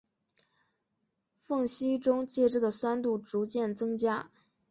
[1.37, 4.31] 缝隙中介质的酸度逐渐增加。